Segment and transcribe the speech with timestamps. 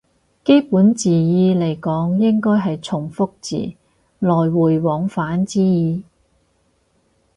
[0.43, 3.73] 基本字義嚟講應該係從復字，
[4.17, 6.01] 來回往返之意